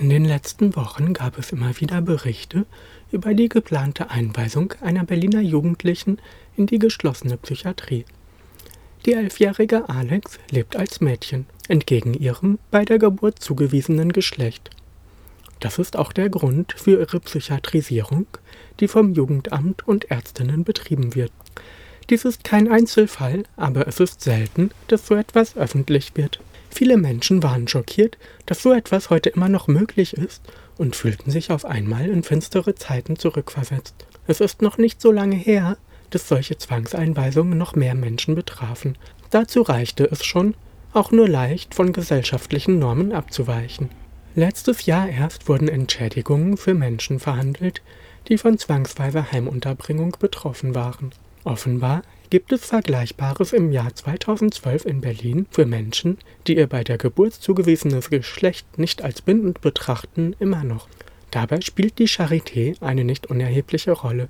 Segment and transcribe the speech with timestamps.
[0.00, 2.64] In den letzten Wochen gab es immer wieder Berichte
[3.12, 6.16] über die geplante Einweisung einer Berliner Jugendlichen
[6.56, 8.06] in die geschlossene Psychiatrie.
[9.04, 14.70] Die elfjährige Alex lebt als Mädchen, entgegen ihrem bei der Geburt zugewiesenen Geschlecht.
[15.60, 18.26] Das ist auch der Grund für ihre Psychiatrisierung,
[18.80, 21.32] die vom Jugendamt und Ärztinnen betrieben wird.
[22.08, 26.40] Dies ist kein Einzelfall, aber es ist selten, dass so etwas öffentlich wird.
[26.70, 28.16] Viele Menschen waren schockiert,
[28.46, 30.42] dass so etwas heute immer noch möglich ist
[30.78, 34.06] und fühlten sich auf einmal in finstere Zeiten zurückversetzt.
[34.26, 35.76] Es ist noch nicht so lange her,
[36.10, 38.96] dass solche Zwangseinweisungen noch mehr Menschen betrafen.
[39.30, 40.54] Dazu reichte es schon,
[40.92, 43.90] auch nur leicht von gesellschaftlichen Normen abzuweichen.
[44.34, 47.82] Letztes Jahr erst wurden Entschädigungen für Menschen verhandelt,
[48.28, 51.10] die von zwangsweiser Heimunterbringung betroffen waren.
[51.44, 56.96] Offenbar gibt es Vergleichbares im Jahr 2012 in Berlin für Menschen, die ihr bei der
[56.96, 60.88] Geburt zugewiesenes Geschlecht nicht als bindend betrachten, immer noch.
[61.32, 64.28] Dabei spielt die Charité eine nicht unerhebliche Rolle.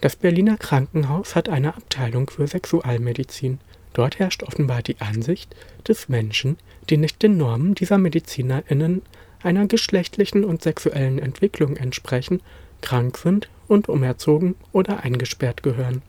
[0.00, 3.58] Das Berliner Krankenhaus hat eine Abteilung für Sexualmedizin.
[3.94, 6.56] Dort herrscht offenbar die Ansicht, dass Menschen,
[6.88, 9.02] die nicht den Normen dieser MedizinerInnen
[9.42, 12.42] einer geschlechtlichen und sexuellen Entwicklung entsprechen,
[12.80, 16.02] krank sind und umerzogen oder eingesperrt gehören.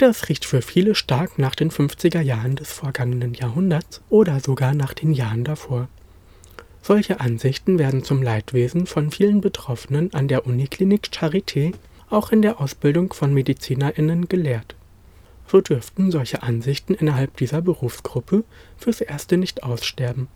[0.00, 4.94] Das riecht für viele stark nach den 50er Jahren des vergangenen Jahrhunderts oder sogar nach
[4.94, 5.88] den Jahren davor.
[6.80, 11.74] Solche Ansichten werden zum Leidwesen von vielen Betroffenen an der Uniklinik Charité
[12.08, 14.74] auch in der Ausbildung von MedizinerInnen gelehrt.
[15.46, 18.44] So dürften solche Ansichten innerhalb dieser Berufsgruppe
[18.78, 20.28] fürs Erste nicht aussterben.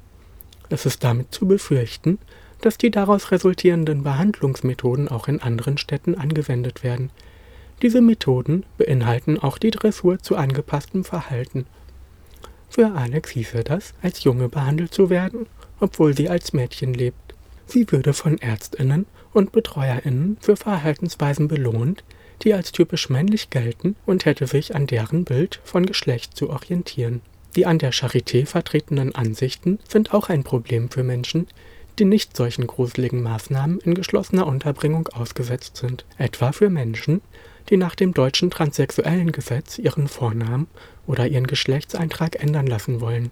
[0.68, 2.18] Es ist damit zu befürchten,
[2.60, 7.10] dass die daraus resultierenden Behandlungsmethoden auch in anderen Städten angewendet werden,
[7.83, 11.67] diese Methoden beinhalten auch die Dressur zu angepasstem Verhalten.
[12.69, 15.47] Für Alex hieße das, als Junge behandelt zu werden,
[15.81, 17.34] obwohl sie als Mädchen lebt.
[17.66, 22.05] Sie würde von Ärztinnen und Betreuerinnen für Verhaltensweisen belohnt,
[22.42, 27.21] die als typisch männlich gelten und hätte sich an deren Bild von Geschlecht zu orientieren.
[27.56, 31.47] Die an der Charité vertretenen Ansichten sind auch ein Problem für Menschen,
[31.98, 37.21] die nicht solchen gruseligen Maßnahmen in geschlossener Unterbringung ausgesetzt sind, etwa für Menschen,
[37.70, 40.66] die nach dem deutschen transsexuellen Gesetz ihren Vornamen
[41.06, 43.30] oder ihren Geschlechtseintrag ändern lassen wollen.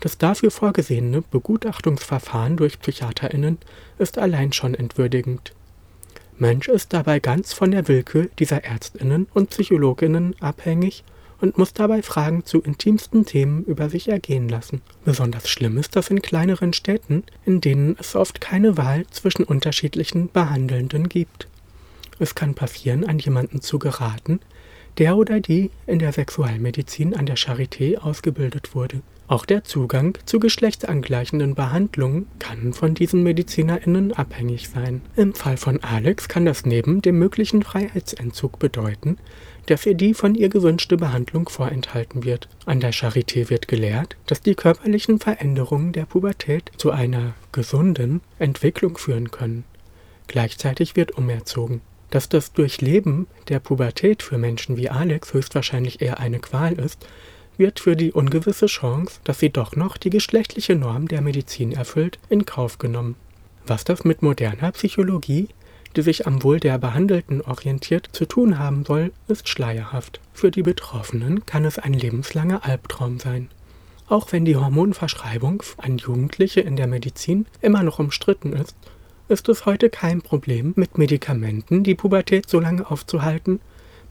[0.00, 3.58] Das dafür vorgesehene Begutachtungsverfahren durch PsychiaterInnen
[3.98, 5.52] ist allein schon entwürdigend.
[6.38, 11.04] Mensch ist dabei ganz von der Willkür dieser ÄrztInnen und PsychologInnen abhängig
[11.40, 14.80] und muss dabei Fragen zu intimsten Themen über sich ergehen lassen.
[15.04, 20.30] Besonders schlimm ist das in kleineren Städten, in denen es oft keine Wahl zwischen unterschiedlichen
[20.30, 21.48] Behandelnden gibt.
[22.22, 24.38] Es kann passieren, an jemanden zu geraten,
[24.98, 29.02] der oder die in der Sexualmedizin an der Charité ausgebildet wurde.
[29.26, 35.00] Auch der Zugang zu geschlechtsangleichenden Behandlungen kann von diesen MedizinerInnen abhängig sein.
[35.16, 39.18] Im Fall von Alex kann das neben dem möglichen Freiheitsentzug bedeuten,
[39.66, 42.48] dass ihr die von ihr gewünschte Behandlung vorenthalten wird.
[42.66, 48.96] An der Charité wird gelehrt, dass die körperlichen Veränderungen der Pubertät zu einer gesunden Entwicklung
[48.96, 49.64] führen können.
[50.28, 51.80] Gleichzeitig wird umerzogen.
[52.12, 57.06] Dass das Durchleben der Pubertät für Menschen wie Alex höchstwahrscheinlich eher eine Qual ist,
[57.56, 62.18] wird für die ungewisse Chance, dass sie doch noch die geschlechtliche Norm der Medizin erfüllt,
[62.28, 63.16] in Kauf genommen.
[63.66, 65.48] Was das mit moderner Psychologie,
[65.96, 70.20] die sich am Wohl der Behandelten orientiert, zu tun haben soll, ist schleierhaft.
[70.34, 73.48] Für die Betroffenen kann es ein lebenslanger Albtraum sein.
[74.06, 78.76] Auch wenn die Hormonverschreibung an Jugendliche in der Medizin immer noch umstritten ist,
[79.32, 83.60] ist es heute kein Problem, mit Medikamenten die Pubertät so lange aufzuhalten,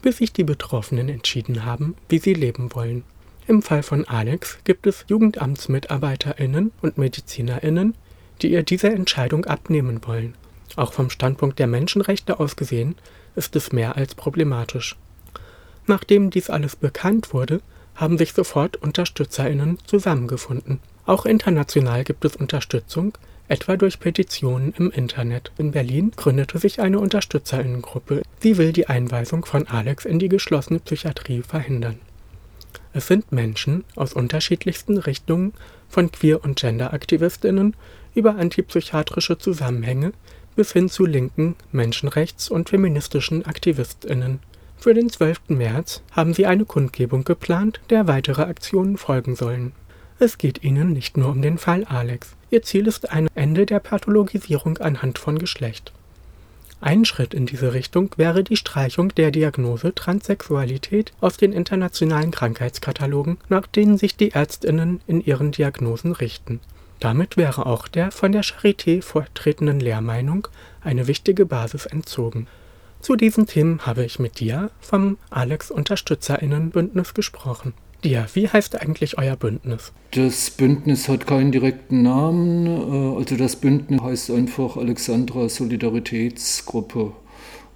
[0.02, 3.04] bis sich die Betroffenen entschieden haben, wie sie leben wollen.
[3.46, 7.94] Im Fall von Alex gibt es Jugendamtsmitarbeiterinnen und Medizinerinnen,
[8.42, 10.34] die ihr diese Entscheidung abnehmen wollen.
[10.76, 12.96] Auch vom Standpunkt der Menschenrechte aus gesehen
[13.36, 14.96] ist es mehr als problematisch.
[15.86, 17.60] Nachdem dies alles bekannt wurde,
[17.94, 20.80] haben sich sofort Unterstützerinnen zusammengefunden.
[21.04, 23.12] Auch international gibt es Unterstützung,
[23.48, 25.52] etwa durch Petitionen im Internet.
[25.58, 28.22] In Berlin gründete sich eine Unterstützerinnengruppe.
[28.40, 31.98] Sie will die Einweisung von Alex in die geschlossene Psychiatrie verhindern.
[32.94, 35.54] Es sind Menschen aus unterschiedlichsten Richtungen,
[35.88, 37.76] von Queer- und Gender-Aktivistinnen
[38.14, 40.12] über antipsychiatrische Zusammenhänge
[40.56, 44.40] bis hin zu linken, Menschenrechts- und feministischen Aktivistinnen.
[44.78, 45.40] Für den 12.
[45.48, 49.72] März haben sie eine Kundgebung geplant, der weitere Aktionen folgen sollen.
[50.24, 52.36] Es geht ihnen nicht nur um den Fall Alex.
[52.48, 55.92] Ihr Ziel ist ein Ende der Pathologisierung anhand von Geschlecht.
[56.80, 63.38] Ein Schritt in diese Richtung wäre die Streichung der Diagnose Transsexualität aus den internationalen Krankheitskatalogen,
[63.48, 66.60] nach denen sich die Ärztinnen in ihren Diagnosen richten.
[67.00, 70.46] Damit wäre auch der von der Charité vortretenden Lehrmeinung
[70.82, 72.46] eine wichtige Basis entzogen.
[73.00, 77.74] Zu diesen Themen habe ich mit dir vom Alex Unterstützerinnenbündnis gesprochen.
[78.04, 79.92] Dir, wie heißt eigentlich euer Bündnis?
[80.10, 82.66] Das Bündnis hat keinen direkten Namen.
[82.66, 87.12] Äh, also das Bündnis heißt einfach Alexandra Solidaritätsgruppe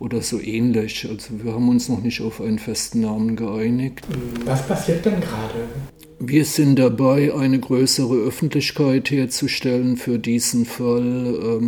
[0.01, 1.07] oder so ähnlich.
[1.09, 4.05] Also wir haben uns noch nicht auf einen festen Namen geeinigt.
[4.45, 5.69] Was passiert denn gerade?
[6.19, 11.61] Wir sind dabei, eine größere Öffentlichkeit herzustellen für diesen Fall.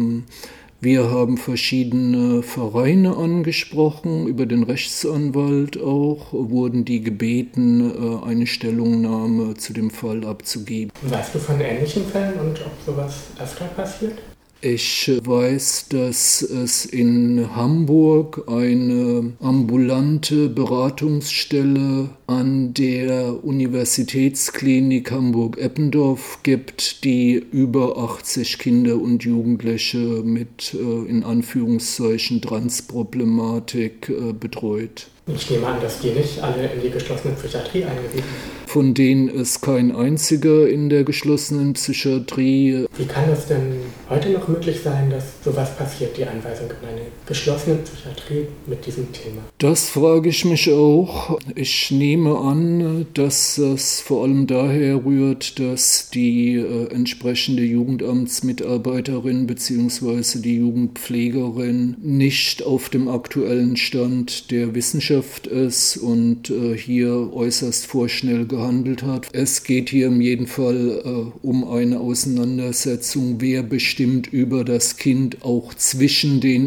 [0.81, 9.55] Wir haben verschiedene Vereine angesprochen, über den Rechtsanwalt auch, wurden die gebeten, äh, eine Stellungnahme
[9.55, 10.93] zu dem Fall abzugeben.
[11.03, 14.19] Weißt du von ähnlichen Fällen und ob sowas öfter passiert?
[14.61, 27.35] Ich weiß, dass es in Hamburg eine ambulante Beratungsstelle an der Universitätsklinik Hamburg-Eppendorf gibt, die
[27.35, 35.07] über 80 Kinder und Jugendliche mit äh, in Anführungszeichen Transproblematik äh, betreut.
[35.29, 39.29] Ich nehme an, dass die nicht alle in die geschlossene Psychiatrie eingewiesen sind von denen
[39.29, 42.85] ist kein einziger in der geschlossenen Psychiatrie.
[42.99, 43.78] Wie kann es denn
[44.11, 46.98] heute noch möglich sein, dass sowas passiert, die Einweisung in eine
[47.29, 49.43] geschlossene Psychiatrie mit diesem Thema?
[49.59, 51.39] Das frage ich mich auch.
[51.55, 60.41] Ich nehme an, dass es vor allem daher rührt, dass die äh, entsprechende Jugendamtsmitarbeiterin bzw.
[60.41, 68.47] die Jugendpflegerin nicht auf dem aktuellen Stand der Wissenschaft ist und äh, hier äußerst vorschnell
[68.47, 69.29] gehandelt hat.
[69.33, 75.43] Es geht hier in jedem Fall äh, um eine Auseinandersetzung, wer bestimmt über das Kind
[75.43, 76.67] auch zwischen den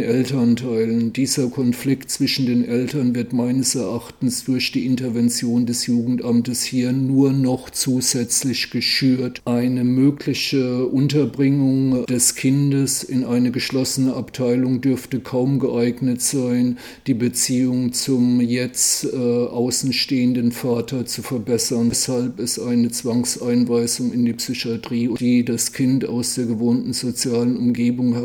[0.51, 1.13] Elternteilen.
[1.13, 7.31] Dieser Konflikt zwischen den Eltern wird meines Erachtens durch die Intervention des Jugendamtes hier nur
[7.31, 9.41] noch zusätzlich geschürt.
[9.45, 16.77] Eine mögliche Unterbringung des Kindes in eine geschlossene Abteilung dürfte kaum geeignet sein,
[17.07, 24.33] die Beziehung zum jetzt äh, außenstehenden Vater zu verbessern deshalb ist eine Zwangseinweisung in die
[24.33, 28.15] Psychiatrie, die das Kind aus der gewohnten sozialen Umgebung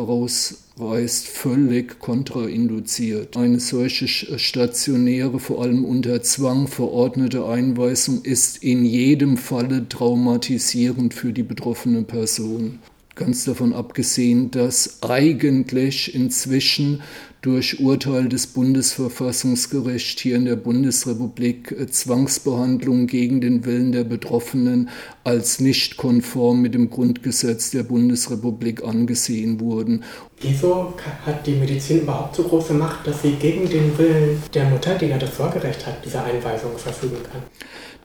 [0.79, 3.37] herausreißt, völlig kontrainduziert.
[3.37, 11.33] Eine solche stationäre, vor allem unter Zwang verordnete Einweisung ist in jedem Falle traumatisierend für
[11.33, 12.79] die betroffene Person.
[13.15, 17.03] Ganz davon abgesehen, dass eigentlich inzwischen
[17.43, 24.89] durch Urteil des Bundesverfassungsgerichts hier in der Bundesrepublik äh, Zwangsbehandlung gegen den Willen der Betroffenen
[25.25, 30.05] als nicht konform mit dem Grundgesetz der Bundesrepublik angesehen wurden.
[30.41, 30.95] Wieso
[31.25, 35.07] hat die Medizin überhaupt so große Macht, dass sie gegen den Willen der Mutter, die
[35.07, 37.43] ja das Sorgerecht hat, diese Einweisung verfügen kann?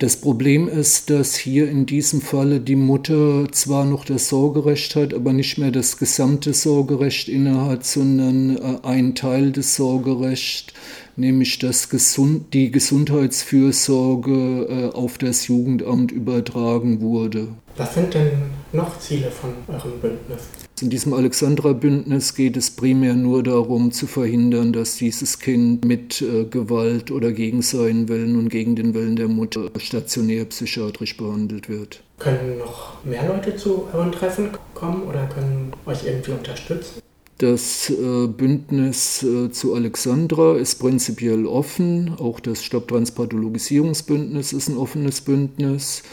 [0.02, 5.14] Das Problem ist, dass hier in diesem Falle die Mutter zwar noch das Sorgerecht hat,
[5.14, 10.74] aber nicht mehr das gesamte Sorgerecht innehat, sondern äh, ein Teil des Sorgerechts,
[11.16, 17.48] nämlich dass Gesund die Gesundheitsfürsorge äh, auf das Jugendamt übertragen wurde.
[17.78, 18.32] Was sind denn
[18.74, 20.42] noch Ziele von eurem Bündnis?
[20.82, 26.44] In diesem Alexandra-Bündnis geht es primär nur darum, zu verhindern, dass dieses Kind mit äh,
[26.44, 32.04] Gewalt oder gegen seinen Willen und gegen den Willen der Mutter stationär psychiatrisch behandelt wird.
[32.20, 37.02] Können noch mehr Leute zu euren Treffen kommen oder können euch irgendwie unterstützen?
[37.42, 42.14] Das äh, Bündnis äh, zu Alexandra ist prinzipiell offen.
[42.20, 46.04] Auch das Stopp-Transpathologisierungsbündnis ist ein offenes Bündnis.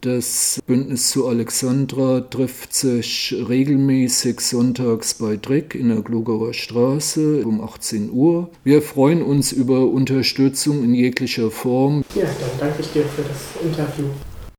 [0.00, 7.60] Das Bündnis zu Alexandra trifft sich regelmäßig sonntags bei Dreck in der Glogauer Straße um
[7.60, 8.48] 18 Uhr.
[8.64, 12.06] Wir freuen uns über Unterstützung in jeglicher Form.
[12.14, 14.06] Ja, dann danke ich dir für das Interview.